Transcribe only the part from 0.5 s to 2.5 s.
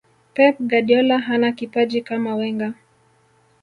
guardiola hana kipaji kama